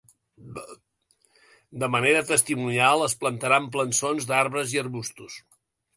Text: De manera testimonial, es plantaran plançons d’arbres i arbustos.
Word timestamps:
De 1.83 1.89
manera 1.97 2.25
testimonial, 2.31 3.05
es 3.11 3.15
plantaran 3.25 3.69
plançons 3.77 4.29
d’arbres 4.33 4.75
i 4.79 4.83
arbustos. 4.87 5.37